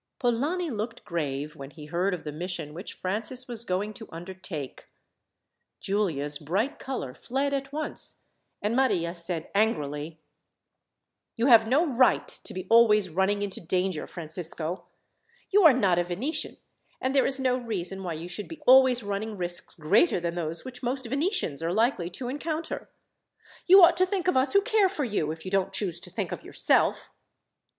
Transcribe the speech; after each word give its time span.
Polani 0.17 0.71
looked 0.71 1.05
grave, 1.05 1.55
when 1.55 1.69
he 1.69 1.85
heard 1.85 2.11
of 2.15 2.23
the 2.23 2.31
mission 2.31 2.73
which 2.73 2.93
Francis 2.95 3.47
was 3.47 3.63
going 3.63 3.93
to 3.93 4.09
undertake. 4.11 4.85
Giulia's 5.79 6.39
bright 6.39 6.79
colour 6.79 7.13
fled 7.13 7.53
at 7.53 7.71
once, 7.71 8.23
and 8.63 8.75
Maria 8.75 9.13
said 9.13 9.51
angrily: 9.53 10.19
"You 11.35 11.45
have 11.53 11.67
no 11.67 11.85
right 11.85 12.27
to 12.27 12.51
be 12.51 12.65
always 12.67 13.11
running 13.11 13.43
into 13.43 13.61
danger, 13.61 14.07
Francisco. 14.07 14.85
You 15.51 15.61
are 15.65 15.71
not 15.71 15.99
a 15.99 16.03
Venetian, 16.03 16.57
and 16.99 17.13
there 17.13 17.27
is 17.27 17.39
no 17.39 17.55
reason 17.57 18.01
why 18.01 18.13
you 18.15 18.27
should 18.27 18.47
be 18.47 18.59
always 18.65 19.03
running 19.03 19.37
risks 19.37 19.75
greater 19.75 20.19
than 20.19 20.33
those 20.33 20.65
which 20.65 20.81
most 20.81 21.05
Venetians 21.05 21.61
are 21.61 21.71
likely 21.71 22.09
to 22.09 22.27
encounter. 22.27 22.89
You 23.67 23.83
ought 23.83 23.97
to 23.97 24.07
think 24.07 24.27
of 24.27 24.35
us 24.35 24.53
who 24.53 24.63
care 24.63 24.89
for 24.89 25.03
you, 25.05 25.31
if 25.31 25.45
you 25.45 25.51
don't 25.51 25.71
choose 25.71 25.99
to 25.99 26.09
think 26.09 26.31
of 26.31 26.43
yourself." 26.43 27.11